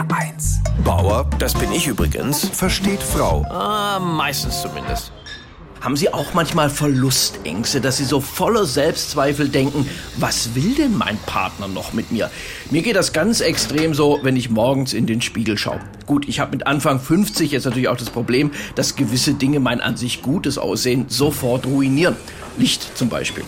[0.00, 0.60] HR1.
[0.84, 3.44] Bauer, das bin ich übrigens, Versteht Frau.
[3.50, 5.12] ah, meistens zumindest.
[5.80, 9.86] Haben Sie auch manchmal Verlustängste, dass Sie so voller Selbstzweifel denken,
[10.16, 12.30] was will denn mein Partner noch mit mir?
[12.70, 15.80] Mir geht das ganz extrem so, wenn ich morgens in den Spiegel schaue.
[16.06, 19.80] Gut, ich habe mit Anfang 50 jetzt natürlich auch das Problem, dass gewisse Dinge mein
[19.80, 22.16] an sich gutes Aussehen sofort ruinieren.
[22.58, 23.44] Licht zum Beispiel.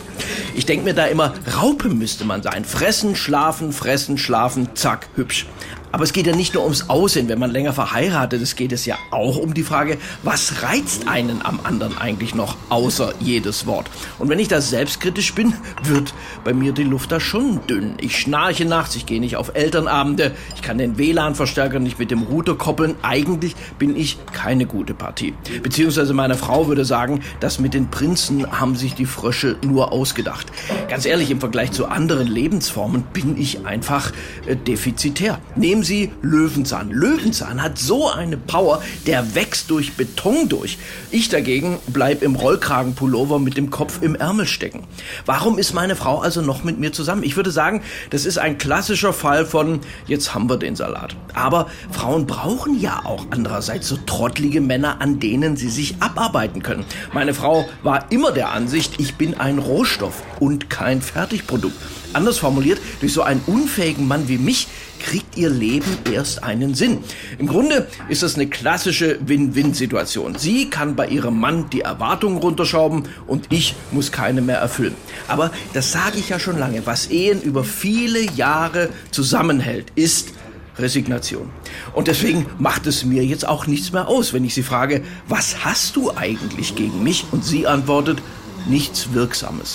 [0.54, 2.64] Ich denke mir da immer, Raupe müsste man sein.
[2.64, 5.46] Fressen, schlafen, fressen, schlafen, zack, hübsch.
[5.92, 8.86] Aber es geht ja nicht nur ums Aussehen, wenn man länger verheiratet ist, geht es
[8.86, 13.90] ja auch um die Frage, was reizt einen am anderen eigentlich noch, außer jedes Wort.
[14.18, 15.52] Und wenn ich da selbstkritisch bin,
[15.84, 17.94] wird bei mir die Luft da schon dünn.
[18.00, 22.22] Ich schnarche nachts, ich gehe nicht auf Elternabende, ich kann den WLAN-Verstärker nicht mit dem
[22.22, 22.94] Router koppeln.
[23.02, 25.34] Eigentlich bin ich keine gute Partie.
[25.62, 30.46] Beziehungsweise meine Frau würde sagen, das mit den Prinzen haben sich die Frösche nur ausgedacht.
[30.88, 34.12] Ganz ehrlich, im Vergleich zu anderen Lebensformen bin ich einfach
[34.46, 35.38] äh, defizitär.
[35.54, 36.90] Nehmen Sie Löwenzahn.
[36.90, 40.78] Löwenzahn hat so eine Power, der wächst durch Beton durch.
[41.10, 44.84] Ich dagegen bleib im Rollkragenpullover mit dem Kopf im Ärmel stecken.
[45.26, 47.22] Warum ist meine Frau also noch mit mir zusammen?
[47.22, 51.16] Ich würde sagen, das ist ein klassischer Fall von jetzt haben wir den Salat.
[51.34, 56.84] Aber Frauen brauchen ja auch andererseits so trottlige Männer, an denen sie sich abarbeiten können.
[57.12, 61.76] Meine Frau war immer der Ansicht, ich bin ein Rohstoff und kein Fertigprodukt.
[62.12, 64.68] Anders formuliert, durch so einen unfähigen Mann wie mich
[65.00, 66.98] kriegt ihr Leben erst einen Sinn.
[67.38, 70.36] Im Grunde ist das eine klassische Win-Win-Situation.
[70.36, 74.94] Sie kann bei ihrem Mann die Erwartungen runterschrauben und ich muss keine mehr erfüllen.
[75.28, 76.86] Aber das sage ich ja schon lange.
[76.86, 80.32] Was Ehen über viele Jahre zusammenhält, ist
[80.78, 81.50] Resignation.
[81.92, 85.64] Und deswegen macht es mir jetzt auch nichts mehr aus, wenn ich sie frage, was
[85.64, 87.26] hast du eigentlich gegen mich?
[87.30, 88.22] Und sie antwortet,
[88.66, 89.74] nichts Wirksames.